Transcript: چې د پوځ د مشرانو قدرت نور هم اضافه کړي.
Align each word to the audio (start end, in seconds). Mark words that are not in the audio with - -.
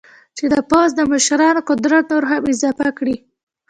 چې 0.37 0.45
د 0.53 0.55
پوځ 0.69 0.89
د 0.95 1.01
مشرانو 1.11 1.65
قدرت 1.69 2.03
نور 2.11 2.23
هم 2.31 2.43
اضافه 2.53 2.87
کړي. 2.97 3.15